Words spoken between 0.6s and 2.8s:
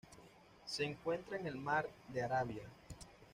Se encuentra en el mar de Arabia.